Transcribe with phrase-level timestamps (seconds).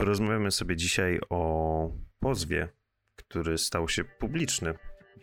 [0.00, 1.90] Porozmawiamy sobie dzisiaj o
[2.20, 2.68] pozwie,
[3.16, 4.74] który stał się publiczny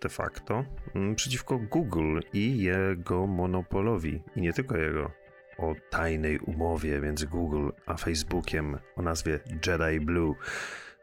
[0.02, 0.66] de facto
[0.96, 4.24] mm, przeciwko Google i jego monopolowi.
[4.36, 5.12] I nie tylko jego.
[5.58, 10.36] O tajnej umowie między Google a Facebookiem o nazwie Jedi Blue.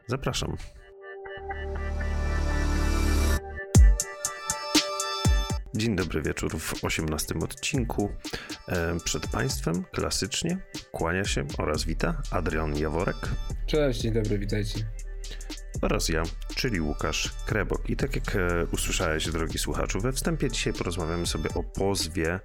[0.07, 0.57] Zapraszam.
[5.75, 8.09] Dzień dobry wieczór w 18 odcinku.
[8.67, 10.57] E, przed Państwem klasycznie
[10.91, 13.15] kłania się oraz wita Adrian Jaworek.
[13.65, 14.79] Cześć, dzień dobry, witajcie
[15.81, 16.23] oraz ja,
[16.55, 17.89] czyli Łukasz Krebok.
[17.89, 22.39] I tak jak e, usłyszałeś, drogi słuchaczu, we wstępie dzisiaj porozmawiamy sobie o pozwie,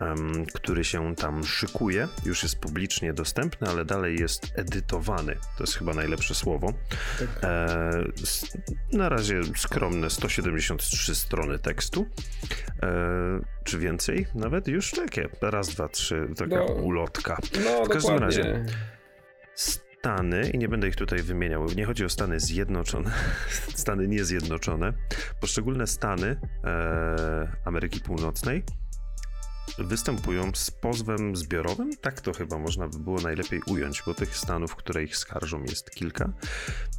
[0.00, 2.08] um, który się tam szykuje.
[2.24, 5.34] Już jest publicznie dostępny, ale dalej jest edytowany.
[5.56, 6.72] To jest chyba najlepsze słowo.
[7.18, 7.28] Tak.
[7.42, 8.04] E,
[8.92, 12.06] na razie skromne 173 strony tekstu.
[12.82, 12.88] E,
[13.64, 14.26] czy więcej?
[14.34, 15.28] Nawet już takie.
[15.40, 16.28] Raz, dwa, trzy.
[16.36, 17.38] Taka no, ulotka.
[17.64, 18.42] No, w każdym dokładnie.
[18.42, 18.64] razie
[20.08, 23.10] Stany, i nie będę ich tutaj wymieniał, nie chodzi o Stany Zjednoczone,
[23.82, 24.92] Stany niezjednoczone,
[25.40, 28.62] poszczególne Stany e, Ameryki Północnej
[29.78, 34.76] występują z pozwem zbiorowym, tak to chyba można by było najlepiej ująć, bo tych stanów,
[34.76, 36.32] które ich skarżą jest kilka,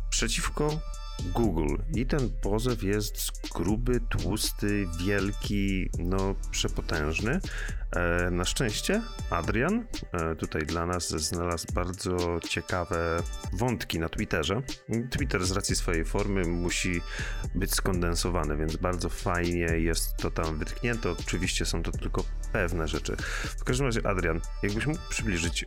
[0.09, 0.79] przeciwko
[1.33, 1.75] Google.
[1.95, 7.39] I ten pozew jest gruby, tłusty, wielki, no przepotężny.
[7.95, 14.61] E, na szczęście Adrian e, tutaj dla nas znalazł bardzo ciekawe wątki na Twitterze.
[15.11, 17.01] Twitter z racji swojej formy musi
[17.55, 21.11] być skondensowany, więc bardzo fajnie jest to tam wytknięte.
[21.11, 22.23] Oczywiście są to tylko
[22.53, 23.15] pewne rzeczy.
[23.59, 25.65] W każdym razie, Adrian, jakbyś mógł przybliżyć,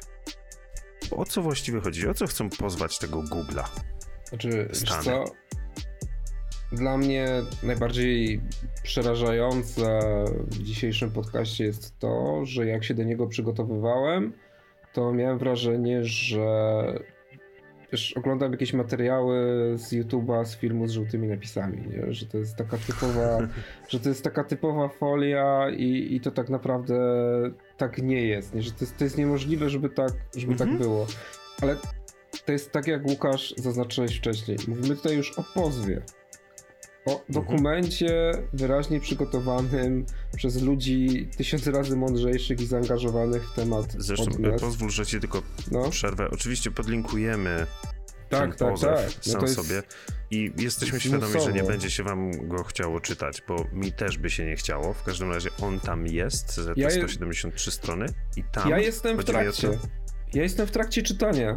[1.11, 2.09] o co właściwie chodzi?
[2.09, 3.64] O co chcą pozwać tego Google'a?
[4.33, 5.02] Znaczy, Stany?
[5.02, 5.25] co?
[6.72, 7.28] Dla mnie
[7.62, 8.41] najbardziej
[8.83, 10.00] przerażające
[10.47, 14.33] w dzisiejszym podcaście jest to, że jak się do niego przygotowywałem,
[14.92, 16.42] to miałem wrażenie, że
[17.92, 19.36] wiesz, oglądam jakieś materiały
[19.78, 22.14] z YouTube'a, z filmu z żółtymi napisami, nie?
[22.14, 23.38] że to jest taka typowa,
[23.91, 26.97] że to jest taka typowa folia i, i to tak naprawdę
[27.76, 28.62] tak nie jest, nie?
[28.62, 30.70] że to jest, to jest niemożliwe, żeby tak, żeby tak mhm.
[30.70, 31.06] tak było.
[31.62, 31.76] Ale
[32.44, 34.59] to jest tak jak Łukasz zaznaczyłeś wcześniej.
[34.69, 36.03] Mówimy tutaj już o pozwie.
[37.04, 37.25] O mhm.
[37.28, 40.06] dokumencie wyraźnie przygotowanym
[40.37, 43.87] przez ludzi tysiące razy mądrzejszych i zaangażowanych w temat.
[43.98, 45.91] Zresztą pozwól, że ci tylko no.
[45.91, 46.31] przerwę.
[46.31, 47.66] Oczywiście podlinkujemy
[48.38, 48.99] tak, tak, tak.
[49.26, 49.82] No sam sobie.
[50.31, 54.31] I jesteśmy świadomi, że nie będzie się wam go chciało czytać, bo mi też by
[54.31, 54.93] się nie chciało.
[54.93, 57.75] W każdym razie on tam jest, te ja 173 je...
[57.75, 58.06] strony
[58.37, 58.70] i tam...
[58.70, 59.78] Ja jestem w trakcie.
[60.34, 61.56] Ja jestem w trakcie czytania.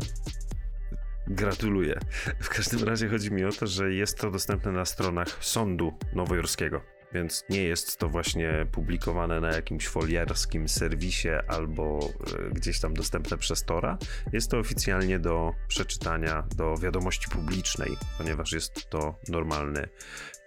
[1.27, 1.99] Gratuluję.
[2.39, 6.81] W każdym razie chodzi mi o to, że jest to dostępne na stronach sądu nowojorskiego,
[7.13, 13.37] więc nie jest to właśnie publikowane na jakimś foliarskim serwisie albo e, gdzieś tam dostępne
[13.37, 13.97] przez Tora.
[14.33, 19.89] Jest to oficjalnie do przeczytania, do wiadomości publicznej, ponieważ jest to normalny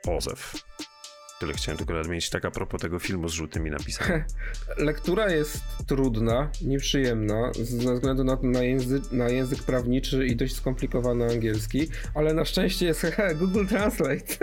[0.03, 0.55] pozew.
[1.39, 4.23] Tyle chciałem tylko nadmienić, tak a propos tego filmu z żółtymi napisami.
[4.77, 11.31] Lektura jest trudna, nieprzyjemna, ze względu na, na, język, na język prawniczy i dość skomplikowany
[11.31, 13.07] angielski, ale na szczęście jest
[13.41, 14.35] Google Translate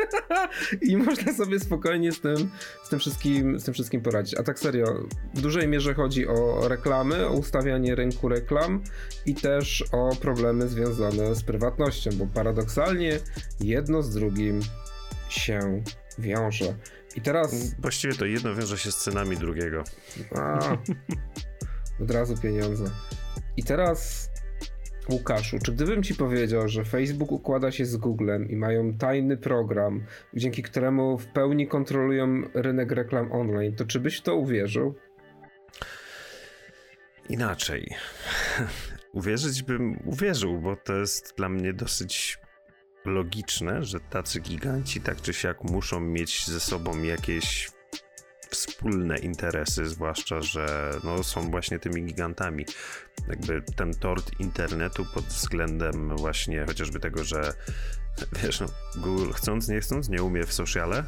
[0.89, 2.49] i można sobie spokojnie z tym,
[2.83, 4.39] z, tym wszystkim, z tym wszystkim poradzić.
[4.39, 4.85] A tak serio,
[5.33, 8.83] w dużej mierze chodzi o reklamy, o ustawianie rynku reklam
[9.25, 13.19] i też o problemy związane z prywatnością, bo paradoksalnie
[13.59, 14.61] jedno z drugim
[15.35, 15.83] się
[16.17, 16.75] wiąże.
[17.15, 17.75] I teraz.
[17.79, 19.83] Właściwie to jedno wiąże się z cenami drugiego.
[20.35, 20.59] A,
[22.03, 22.85] od razu pieniądze.
[23.57, 24.29] I teraz.
[25.09, 30.05] Łukaszu, czy gdybym ci powiedział, że Facebook układa się z Googlem i mają tajny program,
[30.33, 34.95] dzięki któremu w pełni kontrolują rynek reklam online, to czy byś to uwierzył?
[37.29, 37.95] Inaczej.
[39.13, 42.37] Uwierzyć bym uwierzył, bo to jest dla mnie dosyć
[43.05, 47.71] logiczne, że tacy giganci tak czy siak muszą mieć ze sobą jakieś
[48.49, 52.65] wspólne interesy, zwłaszcza, że no, są właśnie tymi gigantami.
[53.27, 57.53] Jakby ten tort internetu pod względem właśnie chociażby tego, że
[58.43, 61.03] wiesz, no, Google chcąc, nie chcąc, nie umie w sociale,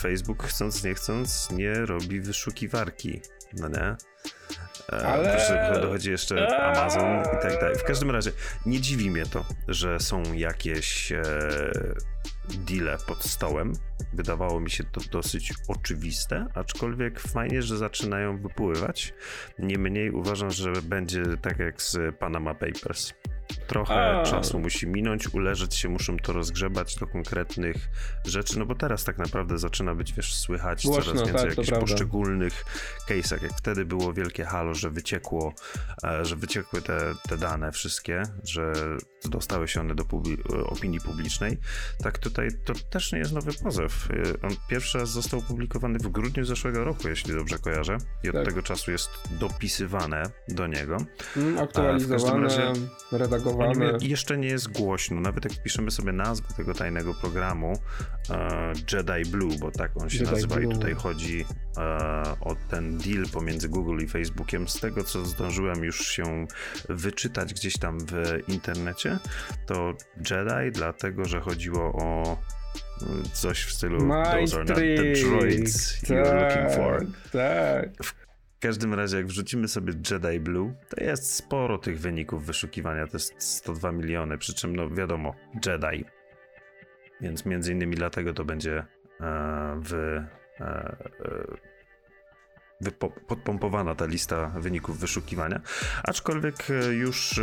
[0.00, 3.20] Facebook chcąc, nie chcąc, nie robi wyszukiwarki,
[3.52, 3.96] no nie?
[4.92, 5.30] E, Ale...
[5.30, 7.78] Proszę, dochodzi jeszcze Amazon i tak dalej.
[7.78, 8.32] W każdym razie
[8.66, 11.22] nie dziwi mnie to, że są jakieś e,
[12.48, 13.72] deale pod stołem.
[14.12, 19.14] Wydawało mi się to dosyć oczywiste, aczkolwiek fajnie, że zaczynają wypływać.
[19.58, 23.12] Niemniej uważam, że będzie tak jak z Panama Papers.
[23.66, 24.22] Trochę A.
[24.22, 27.76] czasu musi minąć, uleżeć się, muszą to rozgrzebać do konkretnych
[28.24, 31.80] rzeczy, no bo teraz tak naprawdę zaczyna być, wiesz, słychać Głośno, coraz więcej tak, jakichś
[31.80, 32.64] poszczególnych
[33.08, 35.54] case'ach, jak wtedy było wielkie halo, że wyciekło,
[36.04, 38.72] e, że wyciekły te, te dane wszystkie, że
[39.24, 41.58] dostały się one do publi- opinii publicznej,
[42.02, 44.08] tak tutaj to też nie jest nowy pozew.
[44.10, 48.34] E, on pierwszy raz został opublikowany w grudniu zeszłego roku, jeśli dobrze kojarzę, i od
[48.34, 48.44] tak.
[48.44, 50.96] tego czasu jest dopisywane do niego.
[51.36, 52.72] Mm, aktualizowane, razie,
[53.12, 53.41] redagowane.
[54.00, 57.72] Jeszcze nie jest głośno, nawet jak piszemy sobie nazwę tego tajnego programu
[58.30, 60.72] e, Jedi Blue, bo tak on się Jedi nazywa Blue.
[60.72, 61.44] i tutaj chodzi
[61.78, 61.82] e,
[62.40, 64.68] o ten deal pomiędzy Google i Facebookiem.
[64.68, 66.46] Z tego, co zdążyłem już się
[66.88, 69.18] wyczytać gdzieś tam w internecie,
[69.66, 72.36] to Jedi, dlatego, że chodziło o
[73.32, 77.06] coś w stylu Mind Those are not the droids tak, you're looking for.
[77.32, 78.04] Tak.
[78.04, 78.31] W
[78.62, 83.06] każdym razie, jak wrzucimy sobie Jedi Blue, to jest sporo tych wyników wyszukiwania.
[83.06, 85.34] To jest 102 miliony, przy czym, no wiadomo,
[85.66, 86.04] Jedi.
[87.20, 88.84] Więc między innymi dlatego to będzie e,
[89.82, 90.26] w e,
[90.60, 90.96] e,
[93.26, 95.60] podpompowana ta lista wyników wyszukiwania,
[96.04, 97.42] aczkolwiek e, już e,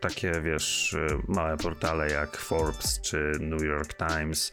[0.00, 4.52] takie, wiesz, e, małe portale jak Forbes czy New York Times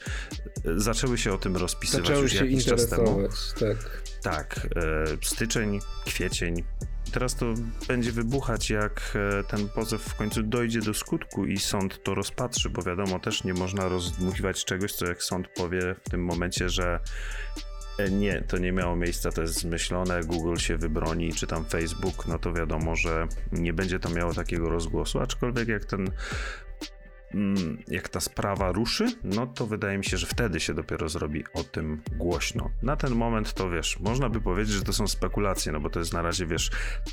[0.75, 3.19] zaczęły się o tym rozpisywać zaczęły już się jakiś czas temu.
[3.59, 3.77] Tak,
[4.21, 4.67] tak
[5.21, 6.63] styczeń, kwiecień,
[7.11, 7.45] Teraz to
[7.87, 9.17] będzie wybuchać, jak
[9.47, 13.53] ten pozew w końcu dojdzie do skutku i sąd to rozpatrzy, bo wiadomo, też nie
[13.53, 16.99] można rozdmuchiwać czegoś, co jak sąd powie w tym momencie, że
[18.11, 22.39] nie, to nie miało miejsca, to jest zmyślone, Google się wybroni, czy tam Facebook, no
[22.39, 26.11] to wiadomo, że nie będzie to miało takiego rozgłosu, aczkolwiek jak ten
[27.87, 31.63] jak ta sprawa ruszy, no to wydaje mi się, że wtedy się dopiero zrobi o
[31.63, 32.69] tym głośno.
[32.81, 35.99] Na ten moment to wiesz, można by powiedzieć, że to są spekulacje, no bo to
[35.99, 36.71] jest na razie, wiesz,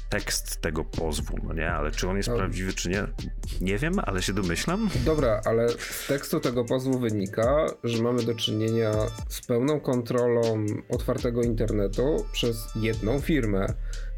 [0.09, 2.37] tekst tego pozwu, no nie, ale czy on jest no.
[2.37, 3.07] prawdziwy, czy nie,
[3.61, 4.89] nie wiem, ale się domyślam.
[5.05, 8.93] Dobra, ale z tekstu tego pozwu wynika, że mamy do czynienia
[9.29, 13.67] z pełną kontrolą otwartego internetu przez jedną firmę.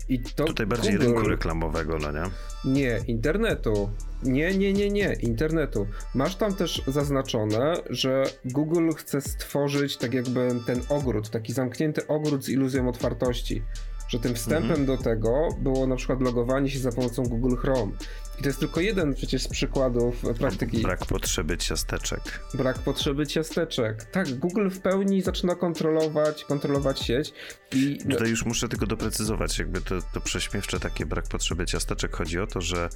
[0.08, 1.06] I to Tutaj bardziej Google...
[1.06, 2.22] rynku reklamowego, no nie?
[2.64, 3.90] Nie, internetu.
[4.22, 5.86] Nie, nie, nie, nie, internetu.
[6.14, 12.44] Masz tam też zaznaczone, że Google chce stworzyć tak jakby ten ogród, taki zamknięty ogród
[12.44, 13.62] z iluzją otwartości.
[14.08, 14.86] Że tym wstępem mhm.
[14.86, 17.92] do tego było na przykład logowanie się za pomocą Google Chrome.
[18.38, 20.82] I to jest tylko jeden przecież z przykładów praktyki.
[20.82, 22.40] Brak potrzeby ciasteczek.
[22.54, 24.04] Brak potrzeby ciasteczek.
[24.04, 27.32] Tak, Google w pełni zaczyna kontrolować, kontrolować sieć.
[27.72, 27.98] I...
[28.10, 32.16] Tutaj już muszę tylko doprecyzować, jakby to, to prześmiewcze takie brak potrzeby ciasteczek.
[32.16, 32.88] Chodzi o to, że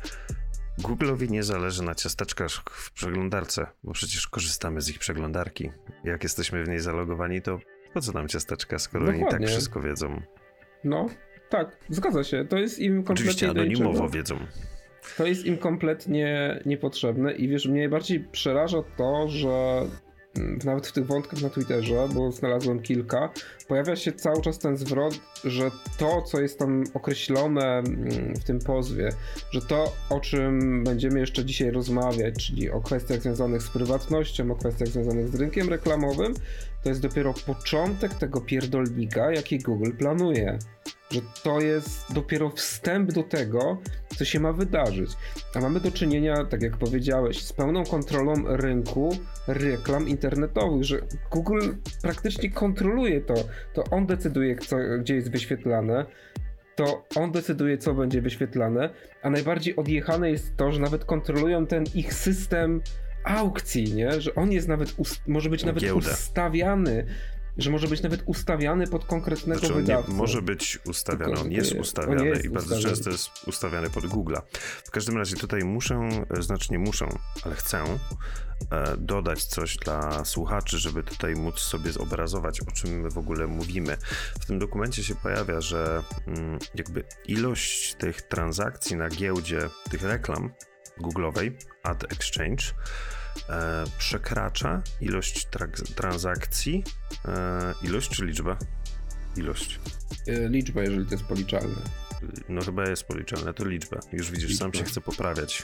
[0.79, 5.71] Google'owi nie zależy na ciasteczkach w przeglądarce, bo przecież korzystamy z ich przeglądarki.
[6.05, 7.59] Jak jesteśmy w niej zalogowani, to
[7.95, 9.27] po co nam ciasteczka, skoro Dokładnie.
[9.27, 10.23] oni tak wszystko wiedzą?
[10.85, 11.07] No,
[11.49, 12.45] tak, zgadza się.
[12.45, 14.39] To jest im kompletnie Oczywiście anonimowo wiedzą.
[15.17, 19.83] To jest im kompletnie niepotrzebne i wiesz, mnie najbardziej przeraża to, że
[20.65, 23.33] nawet w tych wątkach na Twitterze, bo znalazłem kilka,
[23.69, 28.59] pojawia się cały czas ten zwrot, że to, co jest tam określone mm, w tym
[28.59, 29.13] pozwie,
[29.51, 34.57] że to, o czym będziemy jeszcze dzisiaj rozmawiać, czyli o kwestiach związanych z prywatnością, o
[34.57, 36.35] kwestiach związanych z rynkiem reklamowym,
[36.83, 40.59] to jest dopiero początek tego pierdolnika, jaki Google planuje
[41.11, 43.79] że to jest dopiero wstęp do tego,
[44.17, 45.11] co się ma wydarzyć.
[45.55, 49.17] A mamy do czynienia, tak jak powiedziałeś, z pełną kontrolą rynku
[49.47, 51.69] reklam internetowych, że Google
[52.03, 53.35] praktycznie kontroluje to.
[53.75, 56.07] To on decyduje, co, gdzie jest wyświetlane.
[56.77, 58.91] To on decyduje, co będzie wyświetlane,
[59.23, 62.81] a najbardziej odjechane jest to, że nawet kontrolują ten ich system
[63.25, 64.21] aukcji, nie?
[64.21, 64.95] Że on jest nawet,
[65.27, 66.11] może być nawet Giełda.
[66.11, 67.07] ustawiany
[67.59, 70.11] że może być nawet ustawiany pod konkretnego znaczy wydawcę.
[70.13, 72.95] Nie może być ustawiany, on jest ustawiany on jest i bardzo ustawiany.
[72.95, 74.43] często jest ustawiany pod Google'a.
[74.85, 76.09] W każdym razie tutaj muszę,
[76.41, 77.09] znacznie muszę,
[77.43, 77.85] ale chcę
[78.71, 83.47] e, dodać coś dla słuchaczy, żeby tutaj móc sobie zobrazować, o czym my w ogóle
[83.47, 83.97] mówimy.
[84.41, 90.51] W tym dokumencie się pojawia, że mm, jakby ilość tych transakcji na giełdzie, tych reklam
[91.01, 91.53] Google'owej,
[91.83, 92.65] Ad Exchange,
[93.49, 96.85] e, przekracza ilość tra- transakcji,
[97.29, 98.57] e, ilość czy liczba?
[99.37, 99.81] Ilość.
[100.27, 101.77] E, liczba, jeżeli to jest policzalne.
[102.49, 104.01] No chyba jest policzalne, to liczba.
[104.13, 104.65] Już widzisz, liczba.
[104.65, 105.63] sam się chcę poprawiać.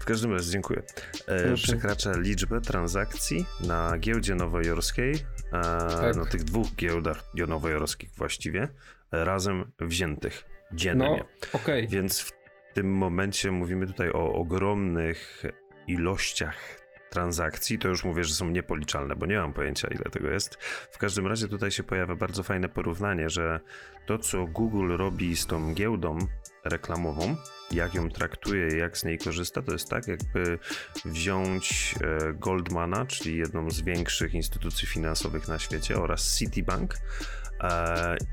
[0.00, 0.82] W każdym razie dziękuję.
[1.26, 5.60] E, przekracza liczbę transakcji na giełdzie nowojorskiej, e,
[6.00, 6.16] tak.
[6.16, 8.68] na tych dwóch giełdach nowojorskich właściwie,
[9.10, 11.24] razem wziętych dziennie.
[11.52, 11.86] No, okay.
[11.86, 12.32] Więc w
[12.74, 15.42] tym momencie mówimy tutaj o ogromnych
[15.86, 16.77] ilościach
[17.10, 20.54] transakcji, to już mówię, że są niepoliczalne, bo nie mam pojęcia, ile tego jest.
[20.90, 23.60] W każdym razie tutaj się pojawia bardzo fajne porównanie, że
[24.06, 26.18] to, co Google robi z tą giełdą
[26.64, 27.36] reklamową,
[27.70, 30.58] jak ją traktuje, jak z niej korzysta, to jest tak, jakby
[31.04, 36.94] wziąć e, Goldmana, czyli jedną z większych instytucji finansowych na świecie, oraz Citibank,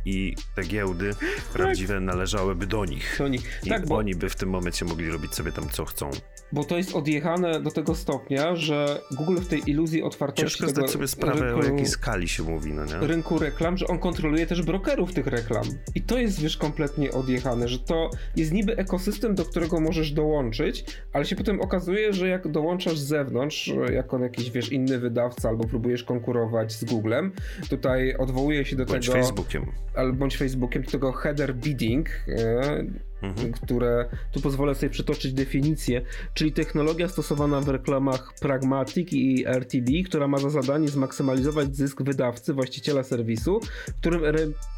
[0.06, 1.12] i te giełdy
[1.54, 3.16] prawdziwe należałyby do nich.
[3.18, 3.60] Do nich.
[3.64, 3.96] I tak, bo...
[3.96, 6.12] oni by w tym momencie mogli robić sobie tam co chcą
[6.52, 10.92] bo to jest odjechane do tego stopnia, że Google w tej iluzji otwartości Ciężko zdać
[10.92, 13.08] sobie sprawę, rynku, o jakiej skali się mówi, no nie?
[13.08, 15.64] Rynku reklam, że on kontroluje też brokerów tych reklam.
[15.96, 20.86] I to jest, wiesz, kompletnie odjechane, że to jest niby ekosystem, do którego możesz dołączyć,
[21.14, 25.64] ale się potem okazuje, że jak dołączasz z zewnątrz, jako jakiś, wiesz, inny wydawca albo
[25.64, 27.32] próbujesz konkurować z Googlem,
[27.70, 29.15] tutaj odwołuje się do bądź tego...
[29.22, 29.66] Facebookiem.
[29.96, 32.86] Albo bądź Facebookiem, tego header bidding, e,
[33.22, 33.52] mhm.
[33.52, 36.02] które tu pozwolę sobie przytoczyć definicję,
[36.34, 42.54] czyli technologia stosowana w reklamach Pragmatic i RTB, która ma za zadanie zmaksymalizować zysk wydawcy,
[42.54, 44.22] właściciela serwisu, w którym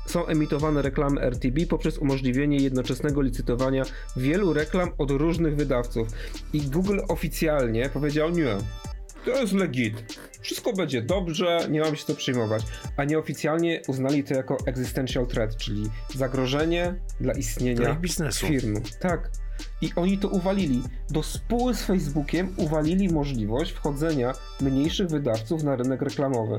[0.05, 3.83] są emitowane reklamy RTB poprzez umożliwienie jednoczesnego licytowania
[4.17, 6.07] wielu reklam od różnych wydawców.
[6.53, 8.57] I Google oficjalnie powiedział nie,
[9.33, 10.19] to jest legit.
[10.41, 12.63] Wszystko będzie dobrze, nie mam się to przejmować.
[12.97, 18.81] A nieoficjalnie uznali to jako existential threat, czyli zagrożenie dla istnienia dla firmy.
[18.99, 19.29] Tak.
[19.81, 20.83] I oni to uwalili.
[21.09, 26.57] Do spóły z Facebookiem uwalili możliwość wchodzenia mniejszych wydawców na rynek reklamowy.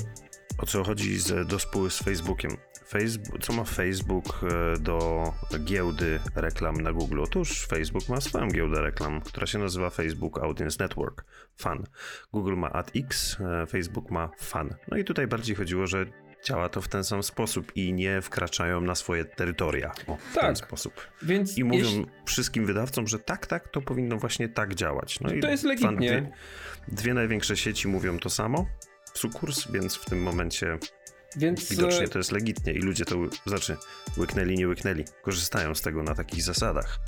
[0.58, 2.56] O co chodzi z, do spóły z Facebookiem?
[2.88, 5.32] Facebook, co ma Facebook e, do
[5.64, 7.20] giełdy reklam na Google?
[7.20, 11.24] Otóż Facebook ma swoją giełdę reklam, która się nazywa Facebook Audience Network.
[11.56, 11.84] Fan.
[12.32, 14.74] Google ma AdX, e, Facebook ma Fan.
[14.88, 16.06] No i tutaj bardziej chodziło, że
[16.44, 20.44] działa to w ten sam sposób i nie wkraczają na swoje terytoria o, w tak.
[20.44, 20.92] ten sposób.
[21.22, 22.06] Więc I mówią jeśli...
[22.24, 25.20] wszystkim wydawcom, że tak, tak, to powinno właśnie tak działać.
[25.20, 26.22] No to i jest legitnie.
[26.22, 26.32] Dwie,
[26.88, 28.66] dwie największe sieci mówią to samo,
[29.14, 30.78] sukurs, więc w tym momencie
[31.36, 31.70] więc...
[31.70, 33.16] Widocznie e, to jest legitnie i ludzie to,
[33.46, 33.76] znaczy,
[34.18, 35.04] łyknęli, nie łyknęli.
[35.22, 37.00] Korzystają z tego na takich zasadach.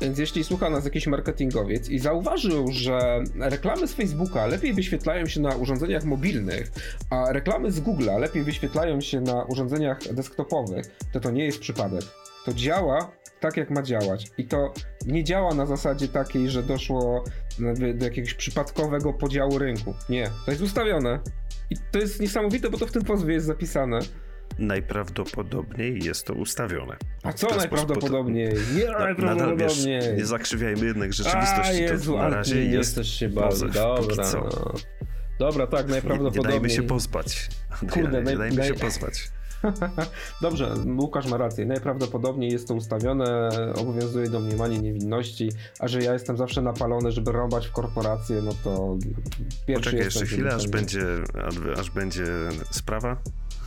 [0.00, 5.40] Więc jeśli słucha nas jakiś marketingowiec i zauważył, że reklamy z Facebooka lepiej wyświetlają się
[5.40, 6.72] na urządzeniach mobilnych,
[7.10, 12.02] a reklamy z Google'a lepiej wyświetlają się na urządzeniach desktopowych, to to nie jest przypadek.
[12.44, 14.30] To działa tak, jak ma działać.
[14.38, 14.72] I to
[15.06, 17.24] nie działa na zasadzie takiej, że doszło
[17.94, 19.94] do jakiegoś przypadkowego podziału rynku.
[20.08, 21.20] Nie, to jest ustawione.
[21.72, 23.98] I to jest niesamowite, bo to w tym pozwie jest zapisane.
[24.58, 26.96] Najprawdopodobniej jest to ustawione.
[27.22, 28.54] A co najprawdopodobniej?
[28.76, 29.68] Nie najprawdopodobniej.
[29.68, 29.86] Wiesz,
[30.16, 31.84] nie zakrzywiajmy jednak rzeczywistości.
[31.84, 33.68] A, Jezu, to na razie jest jesteś się bardzo.
[33.68, 34.74] Dobra, no.
[35.38, 36.44] Dobra, tak, najprawdopodobniej.
[36.44, 37.48] Nie, nie dajmy się pozbać.
[37.90, 39.30] Kurde, nie, nie dajmy się pozbać.
[40.42, 41.66] Dobrze, Łukasz ma rację.
[41.66, 47.66] Najprawdopodobniej jest to ustawione, obowiązuje domniemanie niewinności, a że ja jestem zawsze napalony, żeby rąbać
[47.66, 48.96] w korporację, no to
[49.66, 51.06] pierwszy Poczekaj jeszcze chwilę, aż będzie,
[51.78, 52.24] aż będzie
[52.70, 53.16] sprawa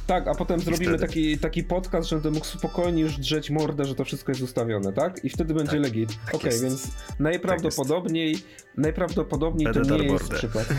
[0.07, 1.07] tak, a potem I zrobimy wtedy...
[1.07, 4.93] taki, taki podcast, że będę mógł spokojnie już drzeć mordę, że to wszystko jest ustawione,
[4.93, 5.25] tak?
[5.25, 6.09] I wtedy będzie tak, legit.
[6.25, 8.43] Tak Okej, okay, więc najprawdopodobniej, tak
[8.77, 10.77] najprawdopodobniej to nie jest przypadek.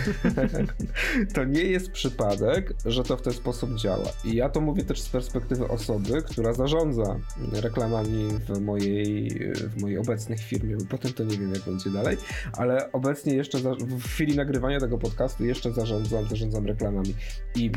[1.35, 4.09] to nie jest przypadek, że to w ten sposób działa.
[4.25, 7.17] I ja to mówię też z perspektywy osoby, która zarządza
[7.53, 12.17] reklamami w mojej, w mojej obecnej firmie, bo potem to nie wiem, jak będzie dalej,
[12.53, 17.15] ale obecnie jeszcze za, w chwili nagrywania tego podcastu jeszcze zarządzam, zarządzam reklamami.
[17.55, 17.71] I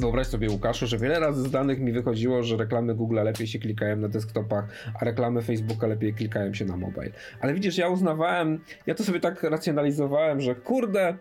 [0.00, 3.58] Wyobraź sobie, Łukaszu, że wiele razy z danych mi wychodziło, że reklamy Google lepiej się
[3.58, 4.64] klikają na desktopach,
[5.00, 7.10] a reklamy Facebooka lepiej klikają się na mobile.
[7.40, 11.16] Ale widzisz, ja uznawałem, ja to sobie tak racjonalizowałem, że kurde,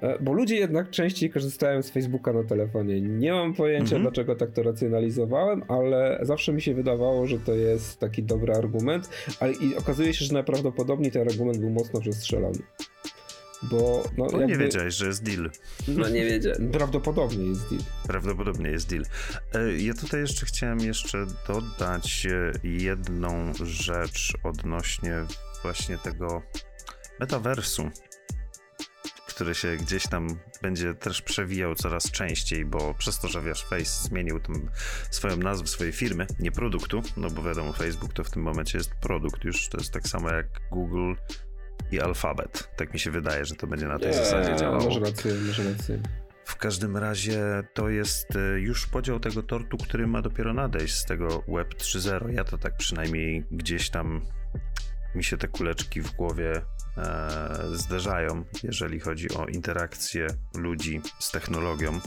[0.00, 3.00] e, bo ludzie jednak częściej korzystają z Facebooka na telefonie.
[3.00, 4.02] Nie mam pojęcia, mhm.
[4.02, 9.10] dlaczego tak to racjonalizowałem, ale zawsze mi się wydawało, że to jest taki dobry argument,
[9.40, 12.58] ale i okazuje się, że najprawdopodobniej ten argument był mocno przestrzelony.
[13.70, 14.46] Bo, no, Bo jakby...
[14.46, 15.50] nie wiedziałeś, że jest deal.
[15.88, 16.70] No nie wiedziałem.
[16.78, 17.82] Prawdopodobnie jest deal.
[18.06, 19.04] Prawdopodobnie jest deal.
[19.54, 25.14] E, ja tutaj jeszcze chciałem jeszcze dodać e, jedną rzecz odnośnie
[25.62, 26.42] właśnie tego
[27.20, 27.90] metaversu,
[29.34, 30.28] który się gdzieś tam
[30.62, 34.70] będzie też przewijał coraz częściej, bo przez to, że wiesz, Face zmienił tam
[35.10, 38.94] swoją nazwę swojej firmy, nie produktu, no bo wiadomo, Facebook to w tym momencie jest
[38.94, 41.14] produkt już, to jest tak samo jak Google
[41.92, 42.68] i alfabet.
[42.76, 44.84] Tak mi się wydaje, że to będzie na tej zasadzie działało.
[44.84, 46.00] Może rację, może rację.
[46.44, 47.40] W każdym razie
[47.74, 52.32] to jest e, już podział tego tortu, który ma dopiero nadejść z tego Web 3.0.
[52.32, 54.20] Ja to tak przynajmniej gdzieś tam
[55.14, 56.62] mi się te kuleczki w głowie
[56.96, 62.00] e, zderzają, jeżeli chodzi o interakcję ludzi z technologią.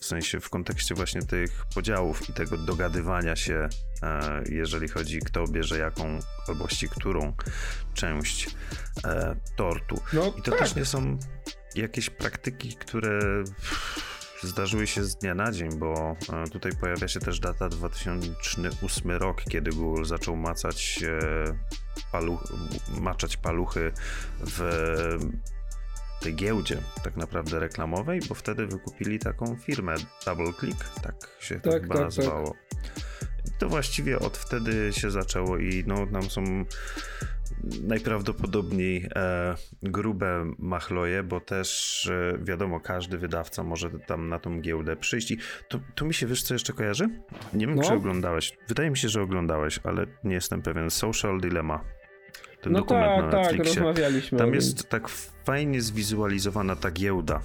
[0.00, 3.68] W sensie w kontekście właśnie tych podziałów i tego dogadywania się,
[4.02, 7.34] e, jeżeli chodzi kto bierze jaką, albo właściwie którą
[7.94, 8.56] część
[9.04, 10.00] e, tortu.
[10.12, 10.60] No, I to tak.
[10.60, 11.18] też nie są
[11.74, 13.20] jakieś praktyki, które
[14.42, 19.42] zdarzyły się z dnia na dzień, bo e, tutaj pojawia się też data 2008 rok,
[19.44, 21.00] kiedy Google zaczął macać
[22.12, 22.44] paluch,
[23.00, 23.92] maczać paluchy
[24.40, 24.60] w
[26.32, 29.94] giełdzie tak naprawdę reklamowej, bo wtedy wykupili taką firmę
[30.26, 32.54] DoubleClick, tak się tak, to chyba tak, nazywało.
[32.70, 33.58] Tak.
[33.58, 36.64] to właściwie od wtedy się zaczęło i no tam są
[37.82, 44.96] najprawdopodobniej e, grube machloje, bo też e, wiadomo, każdy wydawca może tam na tą giełdę
[44.96, 47.08] przyjść i to, to mi się, wiesz co jeszcze kojarzy?
[47.52, 47.82] Nie wiem, no.
[47.82, 48.58] czy oglądałeś.
[48.68, 50.90] Wydaje mi się, że oglądałeś, ale nie jestem pewien.
[50.90, 51.80] Social Dilemma
[52.66, 53.74] ten no dokument tak, na tak, Netflixie.
[53.74, 54.38] Tak, rozmawialiśmy.
[54.38, 55.08] Tam jest tak
[55.44, 57.40] fajnie zwizualizowana ta giełda,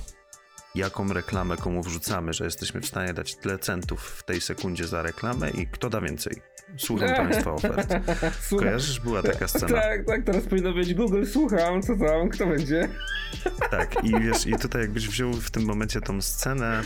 [0.76, 5.02] jaką reklamę komu wrzucamy, że jesteśmy w stanie dać tyle centów w tej sekundzie za
[5.02, 6.42] reklamę i kto da więcej.
[6.78, 7.94] Słucham Państwa ofert.
[8.42, 8.68] Słucham.
[8.68, 9.00] Kojarzysz?
[9.00, 9.82] Była taka scena.
[9.82, 12.90] Tak, tak, teraz powinno być Google, słucham, co tam, kto będzie?
[13.72, 16.84] Tak, i wiesz, i tutaj jakbyś wziął w tym momencie tą scenę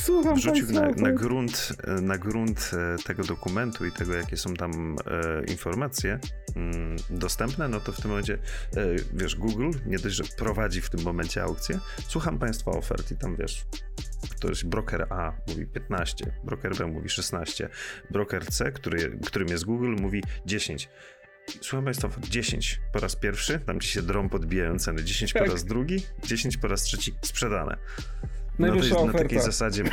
[0.00, 1.72] Słucham wrzucił na, na, grunt,
[2.02, 6.18] na grunt e, tego dokumentu i tego, jakie są tam e, informacje
[6.56, 10.90] mm, dostępne, no to w tym momencie, e, wiesz, Google nie dość, że prowadzi w
[10.90, 13.66] tym momencie aukcję, słucham Państwa ofert i tam, wiesz,
[14.30, 17.68] ktoś, broker A mówi 15, broker B mówi 16,
[18.10, 20.88] broker C, który, którym jest Google, mówi 10.
[21.60, 25.44] Słucham Państwa, 10 po raz pierwszy, tam ci się drom podbijają ceny, 10 tak.
[25.44, 27.76] po raz drugi, 10 po raz trzeci sprzedane.
[28.58, 29.84] Najwyższa no na takiej zasadzie,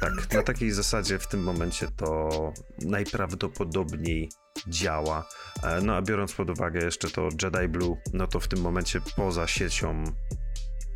[0.00, 2.52] tak, na takiej zasadzie w tym momencie to
[2.84, 4.28] najprawdopodobniej
[4.68, 5.28] działa.
[5.62, 9.00] E, no a biorąc pod uwagę jeszcze to Jedi Blue, no to w tym momencie
[9.16, 10.04] poza siecią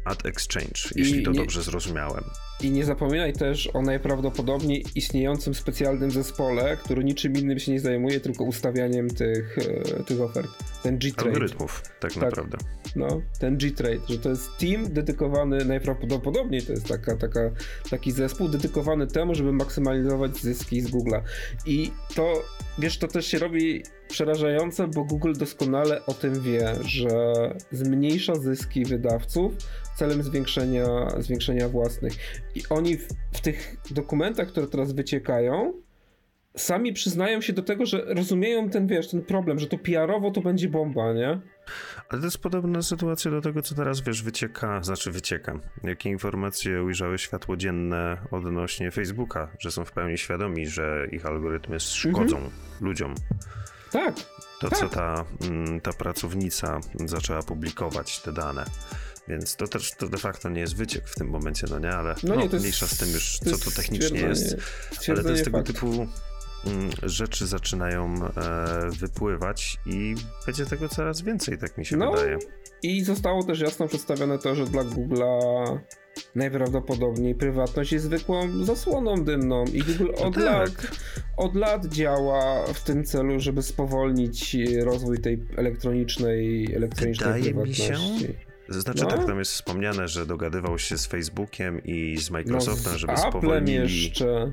[0.04, 2.24] Ad Exchange, jeśli I to nie, dobrze zrozumiałem.
[2.62, 8.20] I nie zapominaj też o najprawdopodobniej istniejącym specjalnym zespole, który niczym innym się nie zajmuje,
[8.20, 10.50] tylko ustawianiem tych, e, tych ofert.
[10.82, 11.28] Ten G-Trade.
[11.28, 12.58] Algorytmów, tak, tak naprawdę.
[12.96, 17.50] No, ten G-Trade, że to jest team dedykowany, najprawdopodobniej to jest taka, taka,
[17.90, 21.20] taki zespół dedykowany temu, żeby maksymalizować zyski z Google'a.
[21.66, 22.42] I to,
[22.78, 27.32] wiesz, to też się robi przerażające, bo Google doskonale o tym wie, że
[27.72, 29.52] zmniejsza zyski wydawców
[29.96, 30.86] celem zwiększenia,
[31.18, 32.12] zwiększenia własnych.
[32.54, 35.72] I oni w, w tych dokumentach, które teraz wyciekają,
[36.56, 40.40] sami przyznają się do tego, że rozumieją ten, wiesz, ten problem, że to PR-owo to
[40.40, 41.40] będzie bomba, nie?
[42.08, 45.60] Ale to jest podobna sytuacja do tego, co teraz, wiesz, wycieka, znaczy wycieka.
[45.84, 51.80] Jakie informacje ujrzały światło dzienne odnośnie Facebooka, że są w pełni świadomi, że ich algorytmy
[51.80, 52.52] szkodzą mhm.
[52.80, 53.14] ludziom.
[53.92, 54.14] Tak.
[54.60, 54.78] To, tak.
[54.78, 58.64] co ta, mm, ta pracownica zaczęła publikować, te dane.
[59.28, 62.14] Więc to też to de facto nie jest wyciek w tym momencie, no nie, ale
[62.22, 64.56] no, nie, no, mniejsza z tym już, co to technicznie jest.
[65.08, 65.72] Ale to jest tego faktu.
[65.72, 66.08] typu
[67.02, 68.30] rzeczy zaczynają e,
[68.90, 70.14] wypływać i
[70.46, 72.38] będzie tego coraz więcej, tak mi się no, wydaje.
[72.82, 75.78] I zostało też jasno przedstawione to, że dla Google'a
[76.34, 80.82] najprawdopodobniej prywatność jest zwykłą zasłoną dymną i Google no od, no tak.
[80.82, 80.90] lat,
[81.36, 88.12] od lat działa w tym celu, żeby spowolnić rozwój tej elektronicznej, elektronicznej Wydaje prywatności.
[88.12, 89.10] Mi się, znaczy no.
[89.10, 93.12] tak, tam jest wspomniane, że dogadywał się z Facebookiem i z Microsoftem, no, z żeby
[93.12, 94.02] Applem spowolnili.
[94.02, 94.52] jeszcze.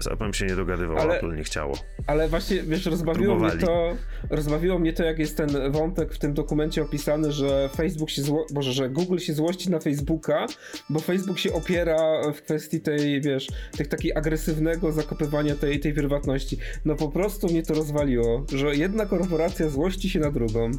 [0.00, 1.74] Z Applem się nie dogadywał, ale, Apple nie chciało.
[2.06, 3.96] Ale właśnie, wiesz, rozbawiło mnie to,
[4.30, 8.46] rozbawiło mnie to, jak jest ten wątek w tym dokumencie opisany, że Facebook się zło...
[8.50, 10.46] Boże, że Google się złości na Facebooka,
[10.90, 16.58] bo Facebook się opiera w kwestii tej, wiesz, tych takiej agresywnego zakopywania tej, tej prywatności.
[16.84, 20.70] No po prostu mnie to rozwaliło, że jedna korporacja złości się na drugą.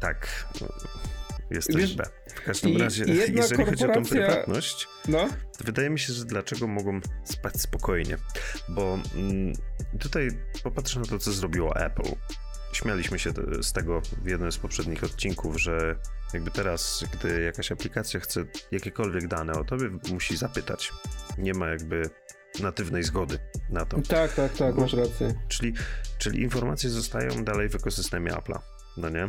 [0.00, 0.48] Tak,
[1.50, 2.04] jesteś Wiesz, B.
[2.36, 5.28] W każdym i, razie, jeżeli chodzi o tą prywatność, no?
[5.64, 8.16] wydaje mi się, że dlaczego mogą spać spokojnie,
[8.68, 9.52] bo mm,
[9.98, 10.28] tutaj
[10.62, 12.16] popatrzę na to, co zrobiło Apple.
[12.72, 15.96] Śmialiśmy się z tego w jednym z poprzednich odcinków, że
[16.34, 20.92] jakby teraz, gdy jakaś aplikacja chce jakiekolwiek dane o tobie, musi zapytać.
[21.38, 22.10] Nie ma jakby
[22.60, 23.38] natywnej zgody
[23.70, 24.02] na to.
[24.08, 25.34] Tak, tak, tak, masz rację.
[25.48, 25.72] Czyli,
[26.18, 28.58] czyli informacje zostają dalej w ekosystemie Apple'a,
[28.96, 29.28] no nie?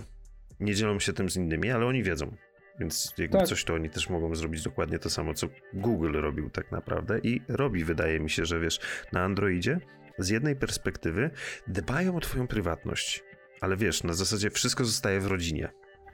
[0.59, 2.35] nie dzielą się tym z innymi, ale oni wiedzą.
[2.79, 3.47] Więc jakby tak.
[3.47, 7.41] coś, to oni też mogą zrobić dokładnie to samo, co Google robił tak naprawdę i
[7.47, 8.79] robi, wydaje mi się, że wiesz,
[9.11, 9.79] na Androidzie
[10.17, 11.29] z jednej perspektywy
[11.67, 13.23] dbają o twoją prywatność,
[13.61, 15.69] ale wiesz, na zasadzie wszystko zostaje w rodzinie.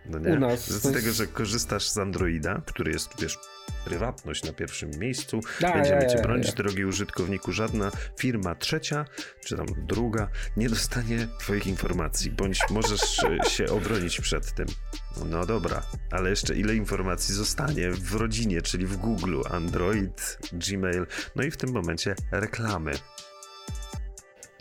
[0.05, 0.33] No nie?
[0.33, 0.69] U nas.
[0.69, 3.37] Z tego, że korzystasz z Androida, który jest, wiesz,
[3.85, 5.39] prywatność na pierwszym miejscu.
[5.65, 7.51] A, Będziemy cię bronić, drogi użytkowniku.
[7.51, 9.05] Żadna firma trzecia,
[9.45, 14.67] czy tam druga, nie dostanie twoich informacji, bądź możesz e, się obronić przed tym.
[15.25, 21.43] No dobra, ale jeszcze ile informacji zostanie w rodzinie, czyli w Google, Android, Gmail, no
[21.43, 22.91] i w tym momencie reklamy.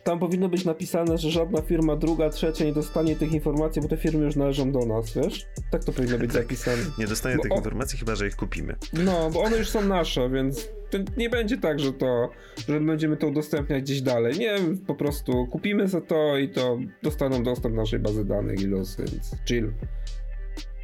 [0.05, 3.97] Tam powinno być napisane, że żadna firma druga, trzecia nie dostanie tych informacji, bo te
[3.97, 5.47] firmy już należą do nas, wiesz?
[5.71, 6.83] Tak to powinno być tak, zapisane.
[6.99, 8.77] Nie dostanie bo tych informacji, chyba że ich kupimy.
[8.93, 10.69] No, bo one już są nasze, więc
[11.17, 12.31] nie będzie tak, że to,
[12.69, 14.39] że będziemy to udostępniać gdzieś dalej.
[14.39, 18.67] Nie, po prostu kupimy za to i to dostaną dostęp do naszej bazy danych i
[18.67, 19.73] los, więc chill.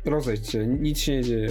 [0.08, 1.48] Rozejdź się, nic się nie dzieje.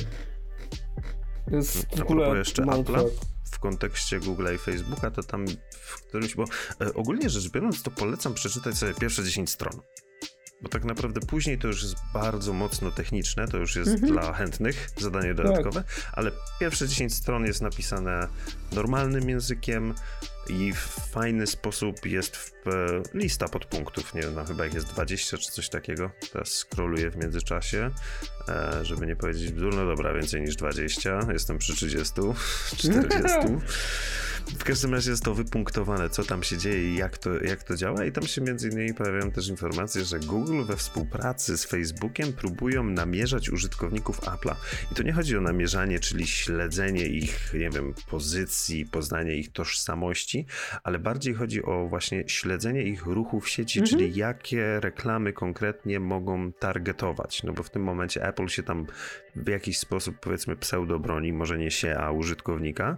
[1.50, 3.10] To jest w ogóle jeszcze Apple'a
[3.52, 6.46] w kontekście Google i Facebooka, to tam w którymś, bo
[6.82, 9.74] e, ogólnie rzecz biorąc, to polecam przeczytać sobie pierwsze 10 stron.
[10.62, 14.13] Bo tak naprawdę później to już jest bardzo mocno techniczne, to już jest mhm.
[14.13, 16.12] dla chętnych zadanie dodatkowe, tak.
[16.13, 18.28] ale pierwsze 10 stron jest napisane
[18.72, 19.93] normalnym językiem
[20.50, 20.80] i w
[21.12, 24.13] fajny sposób jest w, e, lista podpunktów.
[24.13, 26.12] Nie wiem, no, chyba ich jest 20 czy coś takiego.
[26.34, 27.91] Teraz scrolluję w międzyczasie,
[28.50, 29.76] e, żeby nie powiedzieć bzdur.
[29.76, 31.20] No dobra, więcej niż 20.
[31.34, 32.13] Jestem przy 30,
[32.78, 33.30] 40.
[34.47, 37.75] W każdym razie jest to wypunktowane, co tam się dzieje i jak to, jak to
[37.75, 38.05] działa.
[38.05, 42.83] I tam się między innymi pojawiają też informacje, że Google we współpracy z Facebookiem próbują
[42.83, 44.55] namierzać użytkowników Apple'a.
[44.91, 50.45] I to nie chodzi o namierzanie, czyli śledzenie ich, nie wiem, pozycji, poznanie ich tożsamości,
[50.83, 53.97] ale bardziej chodzi o właśnie śledzenie ich ruchu w sieci, mhm.
[53.97, 57.43] czyli jakie reklamy konkretnie mogą targetować.
[57.43, 58.88] No bo w tym momencie Apple się tam
[59.45, 62.97] w jakiś sposób, powiedzmy, pseudo broni, może nie się, a użytkownika.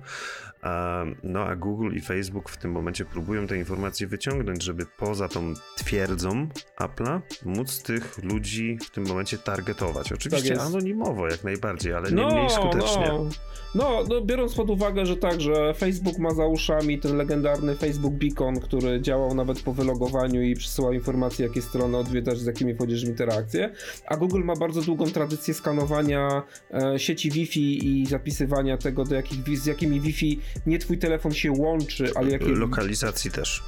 [1.24, 5.54] No a Google i Facebook w tym momencie próbują te informacje wyciągnąć, żeby poza tą
[5.78, 6.48] twierdzą
[6.80, 10.12] Apple'a móc tych ludzi w tym momencie targetować.
[10.12, 13.08] Oczywiście tak anonimowo jak najbardziej, ale no, nie mniej skutecznie.
[13.08, 13.30] No.
[13.76, 18.14] No, no, biorąc pod uwagę, że tak, że Facebook ma za uszami ten legendarny Facebook
[18.14, 23.06] Beacon, który działał nawet po wylogowaniu i przysyłał informacje, jakie strony odwiedzasz, z jakimi wchodzisz
[23.06, 23.74] w interakcję,
[24.06, 26.29] a Google ma bardzo długą tradycję skanowania
[26.74, 31.52] e, sieci Wi-Fi i zapisywania tego, do jakich, z jakimi Wi-Fi nie twój telefon się
[31.52, 32.46] łączy, ale jakie...
[32.46, 33.64] Lokalizacji też.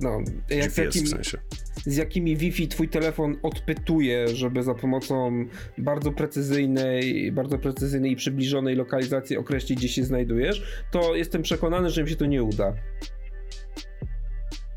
[0.00, 0.18] No,
[0.50, 1.38] jak, GPS w sensie
[1.86, 5.44] z jakimi Wi-Fi twój telefon odpytuje, żeby za pomocą
[5.78, 12.00] bardzo precyzyjnej, bardzo precyzyjnej i przybliżonej lokalizacji określić, gdzie się znajdujesz, to jestem przekonany, że
[12.00, 12.74] im się to nie uda.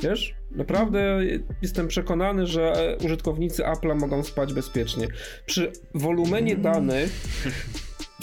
[0.04, 0.36] Wiesz?
[0.52, 1.20] Naprawdę
[1.62, 5.08] jestem przekonany, że użytkownicy Apple'a mogą spać bezpiecznie.
[5.46, 7.12] Przy wolumenie danych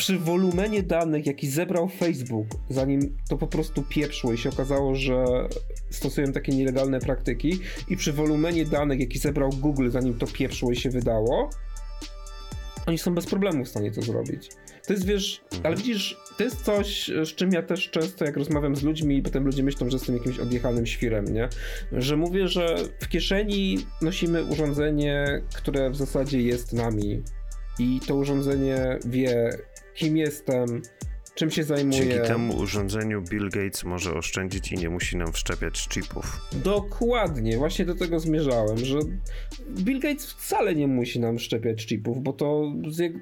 [0.01, 5.25] przy wolumenie danych, jaki zebrał Facebook, zanim to po prostu pieprzło i się okazało, że
[5.91, 10.77] stosują takie nielegalne praktyki, i przy wolumenie danych, jaki zebrał Google, zanim to pieprzło i
[10.77, 11.51] się wydało,
[12.91, 14.49] oni są bez problemu w stanie to zrobić.
[14.87, 18.77] To jest, wiesz, ale widzisz, to jest coś, z czym ja też często, jak rozmawiam
[18.77, 21.49] z ludźmi i potem ludzie myślą, że jestem jakimś odjechanym świrem, nie?
[21.93, 27.23] Że mówię, że w kieszeni nosimy urządzenie, które w zasadzie jest nami
[27.79, 29.59] i to urządzenie wie,
[29.95, 30.83] kim jestem,
[31.35, 31.99] czym się zajmuję.
[31.99, 36.41] Dzięki temu urządzeniu Bill Gates może oszczędzić i nie musi nam wszczepiać chipów.
[36.65, 38.99] Dokładnie, właśnie do tego zmierzałem, że
[39.71, 42.73] Bill Gates wcale nie musi nam wszczepiać chipów, bo to,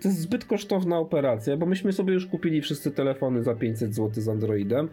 [0.02, 4.22] to jest zbyt kosztowna operacja, bo myśmy sobie już kupili wszyscy telefony za 500 zł
[4.22, 4.88] z Androidem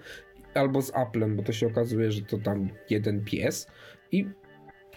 [0.53, 3.67] albo z Applem, bo to się okazuje, że to tam jeden pies
[4.11, 4.25] i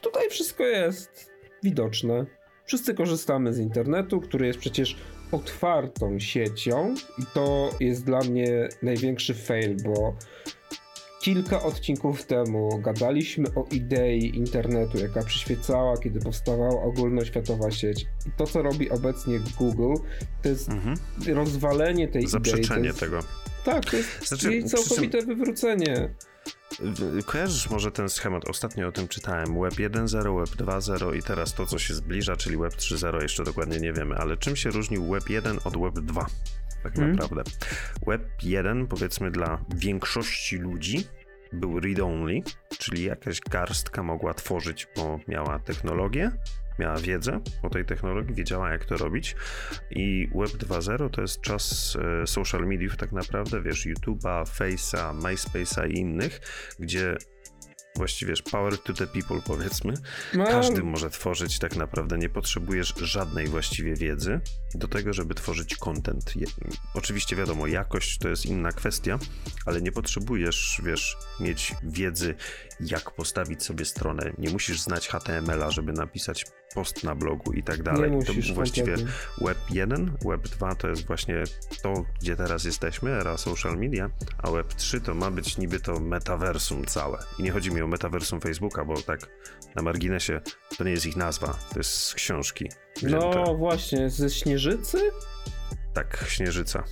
[0.00, 2.26] tutaj wszystko jest widoczne.
[2.64, 4.96] Wszyscy korzystamy z internetu, który jest przecież
[5.32, 10.16] otwartą siecią i to jest dla mnie największy fail, bo
[11.20, 18.06] kilka odcinków temu gadaliśmy o idei internetu, jaka przyświecała, kiedy powstawała ogólnoświatowa sieć.
[18.26, 19.94] I to, co robi obecnie Google,
[20.42, 20.96] to jest mhm.
[21.26, 22.86] rozwalenie tej Zaprzeczenie idei.
[22.86, 23.20] Zaprzeczenie tego.
[23.64, 26.14] Tak, to jest znaczy, jej całkowite wywrócenie.
[27.26, 28.48] Kojarzysz może ten schemat?
[28.48, 29.60] Ostatnio o tym czytałem.
[29.60, 33.78] Web 1.0, Web 2.0 i teraz to, co się zbliża, czyli Web 3.0, jeszcze dokładnie
[33.80, 36.26] nie wiemy, ale czym się różnił Web 1 od Web 2?
[36.82, 37.16] Tak hmm.
[37.16, 37.42] naprawdę.
[38.06, 41.06] Web 1, powiedzmy, dla większości ludzi
[41.52, 42.42] był read-only,
[42.78, 46.30] czyli jakaś garstka mogła tworzyć, bo miała technologię,
[46.78, 49.36] miała wiedzę o tej technologii, wiedziała jak to robić
[49.90, 55.90] i Web 2.0 to jest czas e, social mediów tak naprawdę, wiesz, YouTube'a, Face'a, MySpace'a
[55.90, 56.40] i innych,
[56.78, 57.16] gdzie
[57.98, 59.94] właściwie power to the people powiedzmy.
[60.34, 60.44] No.
[60.44, 64.40] Każdy może tworzyć tak naprawdę, nie potrzebujesz żadnej właściwie wiedzy
[64.74, 66.34] do tego, żeby tworzyć content.
[66.94, 69.18] Oczywiście wiadomo, jakość to jest inna kwestia,
[69.66, 72.34] ale nie potrzebujesz, wiesz, mieć wiedzy,
[72.80, 74.32] jak postawić sobie stronę.
[74.38, 78.10] Nie musisz znać HTML-a, żeby napisać post na blogu i tak dalej.
[78.10, 78.94] Nie to był właściwie
[79.40, 81.44] Web 1, Web 2 to jest właśnie
[81.82, 86.00] to, gdzie teraz jesteśmy, era social media, a Web 3 to ma być niby to
[86.00, 87.18] metaversum całe.
[87.38, 89.20] I nie chodzi mi o metaversum Facebooka, bo tak
[89.76, 90.40] na marginesie
[90.78, 92.68] to nie jest ich nazwa, to jest z książki.
[93.02, 94.98] No właśnie, ze Śnieżycy?
[95.94, 96.84] Tak, Śnieżyca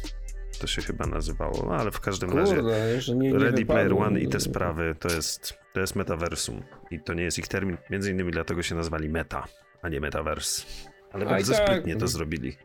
[0.59, 3.67] to się chyba nazywało, no, ale w każdym Kurde, razie nie, nie Ready.
[3.67, 7.49] Player One i te sprawy to jest, to jest metaversum i to nie jest ich
[7.49, 9.47] termin, między innymi dlatego się nazwali meta,
[9.87, 10.67] a nie metaverse.
[11.13, 11.67] Ale bardzo tak.
[11.67, 12.57] sprytnie to zrobili.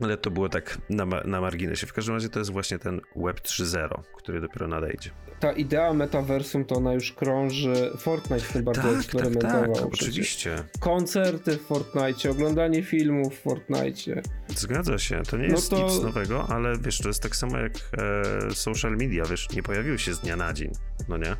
[0.00, 1.86] Ale to było tak na, na marginesie.
[1.86, 5.10] W każdym razie to jest właśnie ten Web 3.0, który dopiero nadejdzie.
[5.40, 7.90] Ta idea metaversum to ona już krąży.
[7.98, 9.74] Fortnite w tym bardzo tak, eksperymentował.
[9.74, 10.64] Tak, tak, oczywiście.
[10.80, 14.22] Koncerty w Fortnite, oglądanie filmów w Fortnite.
[14.48, 15.88] Zgadza się, to nie no jest to...
[15.88, 19.98] nic nowego, ale wiesz, to jest tak samo jak e, social media, wiesz, nie pojawiły
[19.98, 20.70] się z dnia na dzień,
[21.08, 21.36] no nie?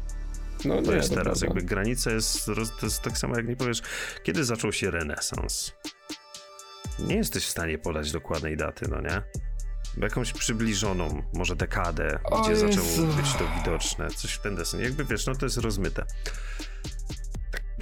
[0.64, 1.46] No to nie, jest teraz, prawda.
[1.46, 2.46] jakby granica jest,
[2.80, 3.82] to jest tak samo jak nie powiesz,
[4.22, 5.72] kiedy zaczął się renesans?
[6.98, 9.22] Nie jesteś w stanie podać dokładnej daty, no nie?
[10.02, 12.66] Jakąś przybliżoną, może dekadę, o gdzie Jezu.
[12.72, 14.80] zaczęło być to widoczne, coś w ten desen.
[14.80, 16.06] Jakby wiesz, no to jest rozmyte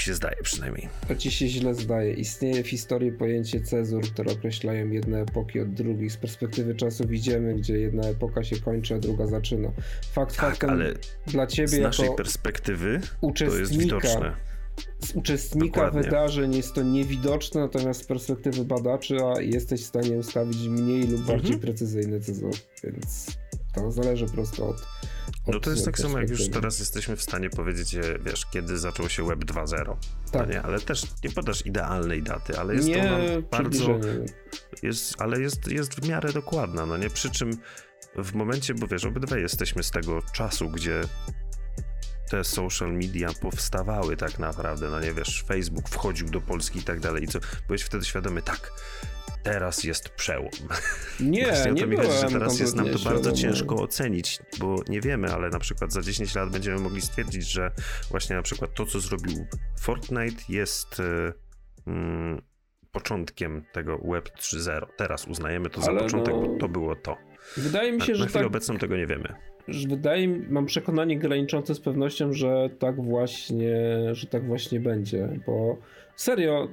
[0.09, 0.89] się zdaje przynajmniej.
[1.09, 2.15] To ci się źle zdaje.
[2.15, 6.11] Istnieje w historii pojęcie cezur, które określają jedne epoki od drugiej.
[6.11, 9.73] Z perspektywy czasu widzimy, gdzie jedna epoka się kończy, a druga zaczyna.
[10.13, 10.95] Fakt tak, faktem ale
[11.27, 13.01] dla ciebie z naszej perspektywy
[13.39, 14.33] to jest widoczne.
[15.01, 16.03] Z uczestnika Dokładnie.
[16.03, 21.55] wydarzeń jest to niewidoczne, natomiast z perspektywy badacza jesteś w stanie ustawić mniej lub bardziej
[21.55, 21.61] mhm.
[21.61, 23.39] precyzyjny cezur, więc
[23.75, 24.87] to zależy prosto od
[25.47, 29.09] no to jest tak samo, jak już teraz jesteśmy w stanie powiedzieć, wiesz, kiedy zaczął
[29.09, 29.87] się Web 2.0.
[29.87, 29.97] No
[30.33, 30.51] tak.
[30.51, 30.63] nie?
[30.63, 33.99] Ale też nie podasz idealnej daty, ale jest nie, to bardzo.
[34.83, 37.11] Jest, ale jest, jest w miarę dokładna, no nie?
[37.11, 37.51] Przy czym
[38.17, 41.01] w momencie, bo wiesz, obydwaj jesteśmy z tego czasu, gdzie
[42.31, 47.01] te social media powstawały tak naprawdę, no nie wiesz, Facebook wchodził do Polski i tak
[47.01, 48.73] dalej i co, byłeś wtedy świadomy, tak,
[49.43, 50.51] teraz jest przełom.
[51.21, 54.39] Nie, Właśnie nie o to mi chodzi, że teraz jest nam to bardzo ciężko ocenić,
[54.59, 57.71] bo nie wiemy, ale na przykład za 10 lat będziemy mogli stwierdzić, że
[58.11, 59.47] właśnie na przykład to, co zrobił
[59.81, 61.33] Fortnite jest y,
[61.87, 62.43] mm,
[62.93, 64.87] początkiem tego Web 3.0.
[64.97, 67.17] Teraz uznajemy to ale za początek, no, bo to było to.
[67.57, 69.35] Wydaje mi się, na, że na chwilę tak, obecną tego nie wiemy.
[69.89, 73.75] Wydaje mi, mam przekonanie graniczące z pewnością, że tak właśnie,
[74.13, 75.79] że tak właśnie będzie, bo
[76.17, 76.69] serio,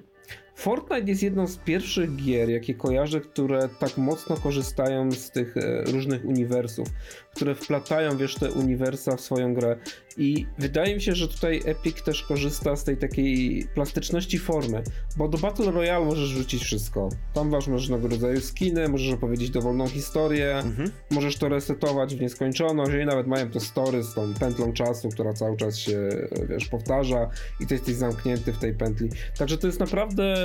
[0.55, 5.83] Fortnite jest jedną z pierwszych gier, jakie kojarzę, które tak mocno korzystają z tych e,
[5.83, 6.87] różnych uniwersów,
[7.35, 9.77] które wplatają, wiesz, te uniwersa w swoją grę.
[10.17, 14.83] I wydaje mi się, że tutaj Epic też korzysta z tej takiej plastyczności formy,
[15.17, 17.09] bo do Battle Royale możesz rzucić wszystko.
[17.33, 20.91] Tam masz różnego rodzaju skiny, możesz opowiedzieć dowolną historię, mhm.
[21.11, 25.33] możesz to resetować w nieskończoność, i nawet mają to story z tą pętlą czasu, która
[25.33, 26.09] cały czas się,
[26.49, 29.09] wiesz, powtarza i ty jesteś zamknięty w tej pętli.
[29.37, 30.44] Także to jest naprawdę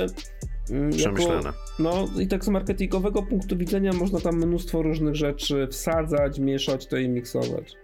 [0.69, 1.35] mm, Przemyślane.
[1.35, 6.87] Jako, no i tak z marketingowego punktu widzenia można tam mnóstwo różnych rzeczy wsadzać, mieszać
[6.87, 7.75] to i miksować.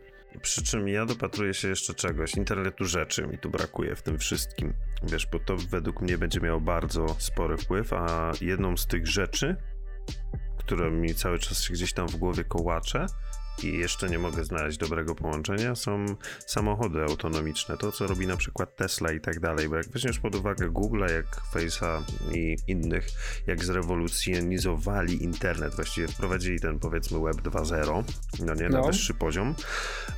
[0.42, 2.36] Przy czym ja dopatruję się jeszcze czegoś.
[2.36, 4.74] Internetu rzeczy mi tu brakuje w tym wszystkim.
[5.04, 9.56] Wiesz, bo to według mnie będzie miało bardzo spory wpływ, a jedną z tych rzeczy,
[10.58, 13.06] która mi cały czas się gdzieś tam w głowie kołacze,
[13.64, 16.06] i jeszcze nie mogę znaleźć dobrego połączenia, są
[16.46, 17.78] samochody autonomiczne.
[17.78, 21.00] To, co robi na przykład Tesla i tak dalej, bo jak weźmiesz pod uwagę Google,
[21.00, 22.02] jak Face'a
[22.34, 23.08] i innych,
[23.48, 28.04] jak zrewolucjonizowali internet, właściwie wprowadzili ten powiedzmy Web 2.0,
[28.46, 28.88] no nie, na no.
[28.88, 29.56] wyższy poziom,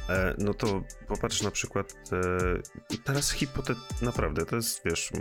[0.10, 5.12] e, no to popatrz na przykład e, teraz hipotez, naprawdę, to jest, wiesz,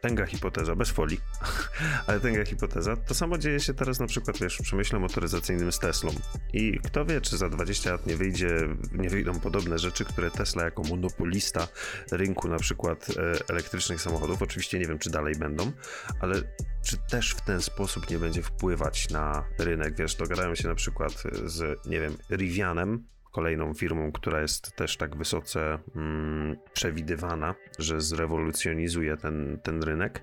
[0.00, 1.20] tęga hipoteza, bez folii,
[2.06, 5.78] ale tęga hipoteza, to samo dzieje się teraz na przykład, wiesz, w przemyśle motoryzacyjnym z
[5.78, 6.10] Teslą.
[6.52, 10.64] I kto wie, czy za 20 lat nie wyjdzie, nie wyjdą podobne rzeczy, które Tesla
[10.64, 11.68] jako monopolista
[12.12, 15.72] rynku na przykład e, elektrycznych samochodów, oczywiście nie wiem, czy dalej będą,
[16.20, 16.42] ale
[16.82, 19.96] czy też w ten sposób nie będzie wpływać na rynek?
[19.96, 25.16] Wiesz, dogadają się na przykład z, nie wiem, Rivianem, kolejną firmą, która jest też tak
[25.16, 30.22] wysoce mm, przewidywana, że zrewolucjonizuje ten, ten rynek.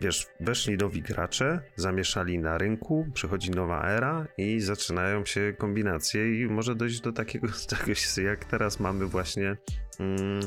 [0.00, 6.46] Wiesz, weszli nowi gracze, zamieszali na rynku, przychodzi nowa era i zaczynają się kombinacje i
[6.46, 9.56] może dojść do takiego czegoś, jak teraz mamy właśnie
[10.00, 10.40] mm,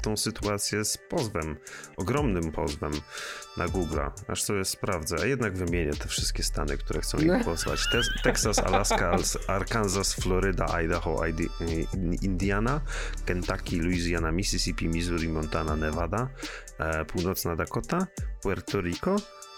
[0.00, 1.56] tą sytuację z pozwem,
[1.96, 2.92] ogromnym pozwem
[3.56, 7.44] na Google'a, aż sobie sprawdzę, a jednak wymienię te wszystkie stany, które chcą ich no.
[7.44, 7.80] pozwać.
[7.92, 11.22] Te Texas, Alaska, Arkansas, Florida, Idaho,
[12.22, 12.80] Indiana,
[13.26, 16.28] Kentucky, Louisiana, Mississippi, Missouri, Montana, Nevada,
[16.78, 18.06] e, północna Dakota,
[18.42, 19.16] Puerto Rico,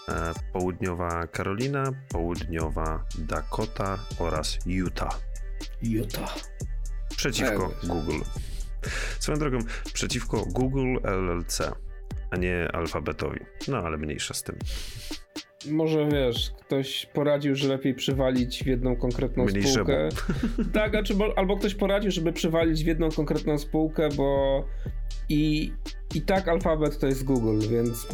[0.09, 5.19] e, południowa Karolina, południowa Dakota oraz Utah.
[5.81, 6.35] Utah.
[7.15, 8.21] Przeciwko Google.
[9.19, 9.57] Swoją drogą,
[9.93, 11.61] przeciwko Google LLC.
[12.31, 13.39] a nie alfabetowi.
[13.67, 14.55] No ale mniejsza z tym.
[15.71, 20.09] Może wiesz, ktoś poradził, że lepiej przywalić w jedną konkretną Mniej spółkę.
[20.73, 24.65] Tak, znaczy, albo ktoś poradził, żeby przywalić w jedną konkretną spółkę, bo
[25.29, 25.71] i,
[26.15, 28.07] i tak alfabet to jest Google, więc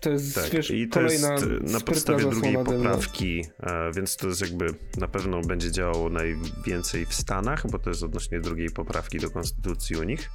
[0.00, 1.26] to jest tak, wiesz, i to jest
[1.60, 7.14] na podstawie drugiej poprawki, e, więc to jest jakby na pewno będzie działało najwięcej w
[7.14, 10.30] Stanach, bo to jest odnośnie drugiej poprawki do konstytucji u nich,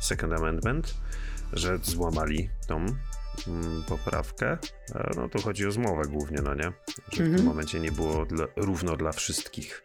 [0.00, 0.94] Second Amendment,
[1.52, 2.76] że złamali tą
[3.48, 4.58] mm, poprawkę.
[4.94, 6.72] E, no to chodzi o zmowę głównie, no nie?
[7.12, 7.44] Że w tym mhm.
[7.44, 9.82] momencie nie było dla, równo dla wszystkich.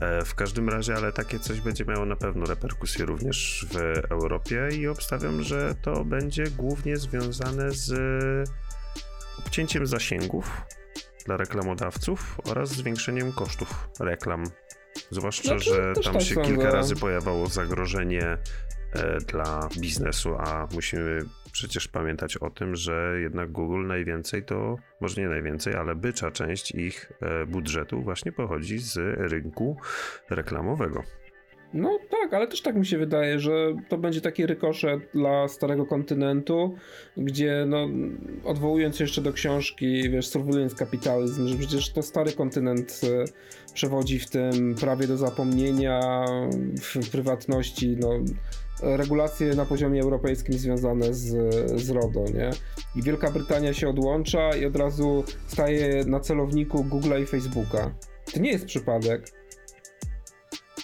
[0.00, 3.76] E, w każdym razie, ale takie coś będzie miało na pewno reperkusje również w
[4.12, 7.92] Europie i obstawiam, że to będzie głównie związane z
[9.38, 10.50] obcięciem zasięgów
[11.26, 14.44] dla reklamodawców oraz zwiększeniem kosztów reklam.
[15.10, 18.38] Zwłaszcza, no że tam tak się kilka razy pojawiało zagrożenie
[18.92, 21.20] e, dla biznesu, a musimy
[21.58, 26.70] przecież pamiętać o tym, że jednak Google najwięcej to, może nie najwięcej, ale bycza część
[26.70, 28.96] ich e, budżetu właśnie pochodzi z
[29.30, 29.76] rynku
[30.30, 31.02] reklamowego.
[31.74, 35.86] No tak, ale też tak mi się wydaje, że to będzie taki rykoszet dla starego
[35.86, 36.74] kontynentu,
[37.16, 37.88] gdzie no,
[38.44, 43.24] odwołując się jeszcze do książki, wiesz, Surveillance Capitalism, że przecież to stary kontynent e,
[43.74, 46.24] przewodzi w tym prawie do zapomnienia,
[46.82, 48.10] w prywatności, no
[48.82, 52.50] regulacje na poziomie europejskim związane z, z RODO, nie?
[52.96, 57.94] I Wielka Brytania się odłącza i od razu staje na celowniku Google'a i Facebooka.
[58.34, 59.32] To nie jest przypadek.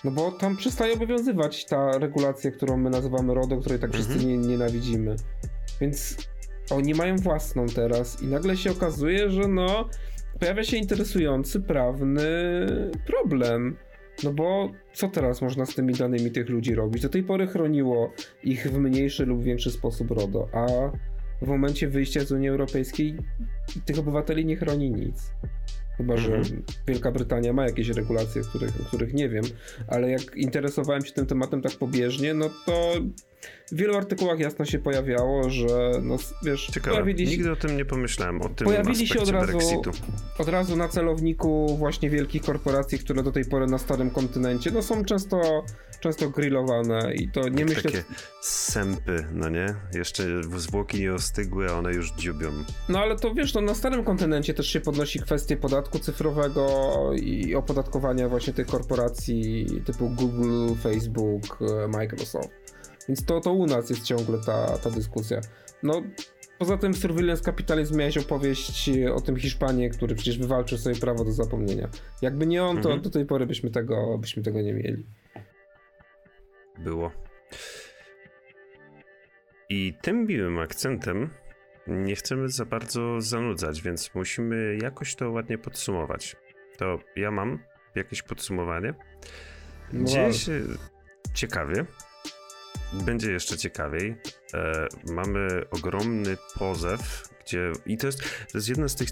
[0.04, 4.30] No bo tam przestaje obowiązywać ta regulacja, którą my nazywamy RODO, której tak wszyscy mhm.
[4.30, 5.16] nie, nienawidzimy.
[5.80, 6.16] Więc
[6.70, 9.88] oni mają własną teraz i nagle się okazuje, że no
[10.40, 12.20] pojawia się interesujący prawny
[13.06, 13.76] problem.
[14.22, 17.02] No bo co teraz można z tymi danymi tych ludzi robić?
[17.02, 20.66] Do tej pory chroniło ich w mniejszy lub większy sposób RODO, a
[21.42, 23.16] w momencie wyjścia z Unii Europejskiej
[23.84, 25.32] tych obywateli nie chroni nic.
[25.96, 26.62] Chyba, że mhm.
[26.86, 29.44] Wielka Brytania ma jakieś regulacje, których, o których nie wiem,
[29.88, 32.92] ale jak interesowałem się tym tematem tak pobieżnie, no to
[33.72, 37.76] w wielu artykułach jasno się pojawiało, że no wiesz, Ciekawe, pojawili się, nigdy o tym
[37.76, 39.90] nie pomyślałem, o tym pojawili się od razu, Brexitu.
[40.38, 44.82] od razu na celowniku właśnie wielkich korporacji, które do tej pory na starym kontynencie, no
[44.82, 45.64] są często
[46.04, 47.82] często grillowane i to nie myślę...
[47.82, 48.04] Takie
[48.42, 49.74] sępy, no nie?
[49.94, 50.24] Jeszcze
[50.56, 52.50] zwłoki nie ostygły, a one już dziubią.
[52.88, 57.54] No ale to wiesz, to na starym kontynencie też się podnosi kwestie podatku cyfrowego i
[57.54, 62.48] opodatkowania właśnie tych korporacji typu Google, Facebook, Microsoft.
[63.08, 65.40] Więc to, to u nas jest ciągle ta, ta dyskusja.
[65.82, 66.02] No,
[66.58, 71.24] poza tym w Surveillance Capitalism miałeś opowieść o tym Hiszpanie, który przecież wywalczył sobie prawo
[71.24, 71.88] do zapomnienia.
[72.22, 73.00] Jakby nie on, to mhm.
[73.00, 75.06] do tej pory byśmy tego, byśmy tego nie mieli.
[76.78, 77.10] Było.
[79.68, 81.30] I tym miłym akcentem
[81.86, 86.36] nie chcemy za bardzo zanudzać, więc musimy jakoś to ładnie podsumować.
[86.78, 87.58] To ja mam
[87.94, 88.94] jakieś podsumowanie.
[89.92, 90.60] No Dzieje się
[91.34, 91.86] ciekawie,
[93.02, 94.16] będzie jeszcze ciekawiej.
[94.54, 97.72] E, mamy ogromny pozew, gdzie.
[97.86, 98.18] I to jest,
[98.52, 99.08] to jest jedna z tych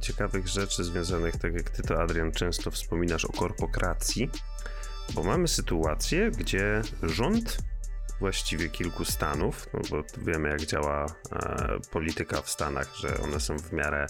[0.00, 4.30] ciekawych rzeczy związanych, tak jak ty to, Adrian, często wspominasz o korpokracji,
[5.14, 7.58] bo mamy sytuację, gdzie rząd
[8.20, 13.58] właściwie kilku stanów, no bo wiemy jak działa e, polityka w Stanach, że one są
[13.58, 14.06] w miarę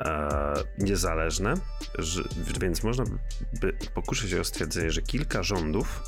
[0.00, 1.54] e, niezależne,
[1.98, 2.22] że,
[2.60, 3.04] więc można
[3.60, 6.02] by pokusić się o stwierdzenie, że kilka rządów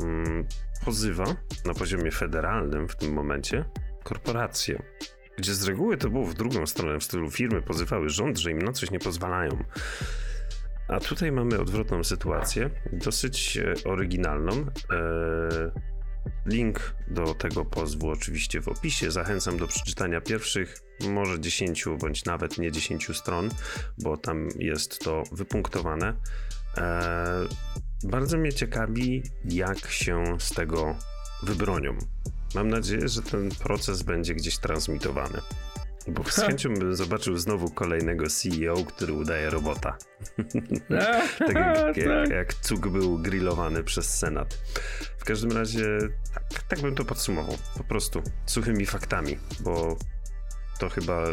[0.00, 0.46] mm,
[0.84, 1.24] pozywa
[1.64, 3.64] na poziomie federalnym w tym momencie
[4.04, 4.82] korporacje.
[5.38, 8.62] Gdzie z reguły to było w drugą stronę, w stylu firmy pozywały rząd, że im
[8.62, 9.64] na coś nie pozwalają.
[10.88, 14.52] A tutaj mamy odwrotną sytuację, dosyć e, oryginalną.
[14.52, 15.70] Eee,
[16.46, 19.10] link do tego pozwu oczywiście w opisie.
[19.10, 20.76] Zachęcam do przeczytania pierwszych,
[21.08, 23.48] może 10 bądź nawet nie 10 stron,
[23.98, 26.14] bo tam jest to wypunktowane.
[28.04, 30.96] Bardzo mnie ciekawi, jak się z tego
[31.42, 31.98] wybronią.
[32.54, 35.40] Mam nadzieję, że ten proces będzie gdzieś transmitowany.
[36.08, 39.96] Bo z chęcią bym zobaczył znowu kolejnego CEO, który udaje robota.
[41.38, 44.54] tak jak, jak, jak cuk był grillowany przez Senat.
[45.18, 45.98] W każdym razie
[46.34, 47.56] tak, tak bym to podsumował.
[47.76, 49.96] Po prostu suchymi faktami, bo
[50.78, 51.24] to chyba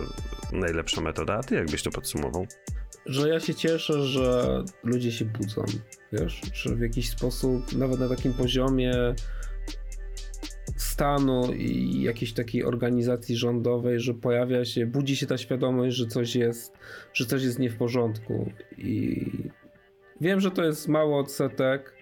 [0.52, 1.34] najlepsza metoda.
[1.34, 2.48] A ty jakbyś to podsumował?
[3.08, 5.66] Że ja się cieszę, że ludzie się budzą,
[6.12, 9.16] wiesz, że w jakiś sposób, nawet na takim poziomie
[10.76, 16.36] stanu i jakiejś takiej organizacji rządowej, że pojawia się, budzi się ta świadomość, że coś
[16.36, 16.74] jest,
[17.14, 18.52] że coś jest nie w porządku.
[18.78, 19.26] I
[20.22, 21.97] wiem, że to jest mało odsetek,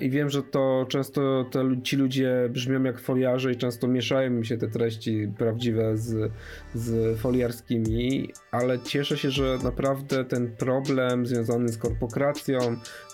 [0.00, 4.46] I wiem, że to często te, ci ludzie brzmią jak foliarze i często mieszają mi
[4.46, 6.32] się te treści prawdziwe z,
[6.74, 12.58] z foliarskimi, ale cieszę się, że naprawdę ten problem związany z korporacją,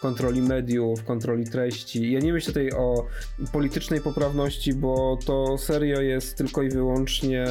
[0.01, 2.13] kontroli mediów, kontroli treści.
[2.13, 3.07] Ja nie myślę tutaj o
[3.53, 7.47] politycznej poprawności, bo to serio jest tylko i wyłącznie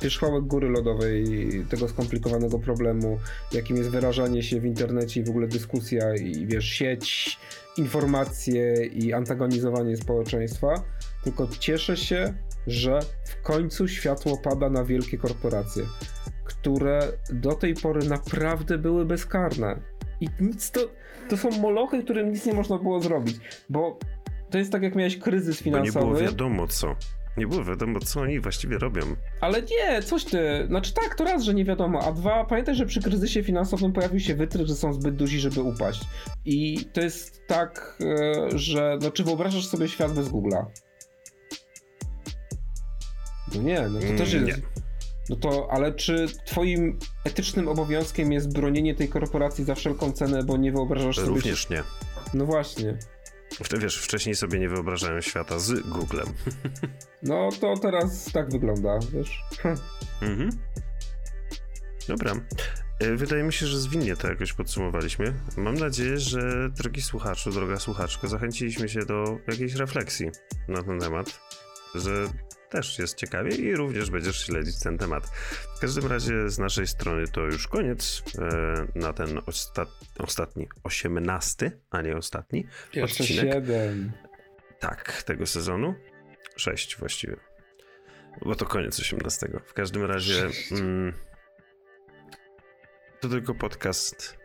[0.00, 1.24] pierzchłałek góry lodowej
[1.70, 3.18] tego skomplikowanego problemu,
[3.52, 7.38] jakim jest wyrażanie się w internecie i w ogóle dyskusja i wiesz, sieć
[7.76, 10.74] informacje i antagonizowanie społeczeństwa,
[11.24, 12.34] tylko cieszę się,
[12.66, 15.82] że w końcu światło pada na wielkie korporacje,
[16.44, 19.80] które do tej pory naprawdę były bezkarne.
[20.20, 20.80] I nic to,
[21.28, 23.98] to są molochy, którym nic nie można było zrobić, bo
[24.50, 25.92] to jest tak jak miałeś kryzys finansowy.
[25.92, 26.96] Bo nie było wiadomo co.
[27.36, 29.02] Nie było wiadomo, co oni właściwie robią.
[29.40, 30.64] Ale nie, coś ty.
[30.68, 34.20] Znaczy tak, to raz, że nie wiadomo, a dwa, pamiętaj, że przy kryzysie finansowym pojawił
[34.20, 36.00] się wytrych, że są zbyt duzi, żeby upaść.
[36.44, 38.98] I to jest tak, e, że.
[39.02, 40.64] No, czy wyobrażasz sobie świat bez Google'a?
[43.54, 44.46] No nie, no to też jest.
[44.46, 44.56] Nie.
[45.28, 50.56] No to, ale czy twoim etycznym obowiązkiem jest bronienie tej korporacji za wszelką cenę, bo
[50.56, 51.28] nie wyobrażasz sobie...
[51.28, 51.82] Również nie.
[52.34, 52.98] No właśnie.
[53.78, 56.26] Wiesz, wcześniej sobie nie wyobrażałem świata z Googlem.
[57.26, 59.44] No to teraz tak wygląda, wiesz.
[60.22, 60.50] Mhm.
[62.08, 62.32] Dobra.
[63.00, 65.34] E, wydaje mi się, że zwinnie to jakoś podsumowaliśmy.
[65.56, 70.30] Mam nadzieję, że drogi słuchaczu, droga słuchaczko, zachęciliśmy się do jakiejś refleksji
[70.68, 71.40] na ten temat,
[71.94, 72.28] że
[72.74, 75.26] też jest ciekawie i również będziesz śledzić ten temat.
[75.76, 79.86] W każdym razie z naszej strony to już koniec e, na ten osta
[80.18, 83.54] ostatni, osiemnasty, a nie ostatni Jeszcze odcinek.
[83.54, 84.12] Siedem.
[84.80, 85.94] Tak, tego sezonu.
[86.56, 87.36] Sześć właściwie.
[88.42, 89.60] Bo to koniec osiemnastego.
[89.66, 91.12] W każdym razie mm,
[93.20, 94.36] to tylko podcast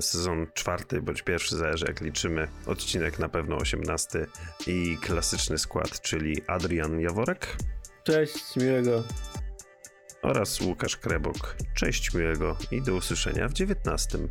[0.00, 2.48] sezon czwarty bądź pierwszy, zależy jak liczymy.
[2.66, 4.26] Odcinek na pewno osiemnasty
[4.66, 7.56] i klasyczny skład, czyli Adrian Jaworek.
[8.04, 9.02] Cześć, miłego.
[10.22, 11.56] Oraz Łukasz Krebok.
[11.74, 14.28] Cześć, miłego i do usłyszenia w dziewiętnastym.